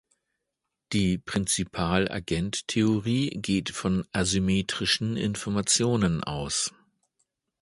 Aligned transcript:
Die 0.93 1.19
Prinzipal-Agent-Theorie 1.19 3.37
geht 3.39 3.69
von 3.69 4.03
asymmetrischen 4.13 5.15
Informationen 5.15 6.23
aus. 6.23 6.73